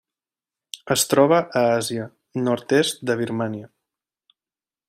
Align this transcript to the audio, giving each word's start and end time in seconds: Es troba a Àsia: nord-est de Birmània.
Es 0.95 1.03
troba 1.11 1.41
a 1.61 1.63
Àsia: 1.75 2.07
nord-est 2.49 3.07
de 3.11 3.21
Birmània. 3.23 3.73